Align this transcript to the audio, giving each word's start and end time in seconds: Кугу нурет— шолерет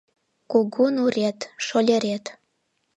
Кугу 0.51 0.85
нурет— 0.95 1.39
шолерет 1.65 2.25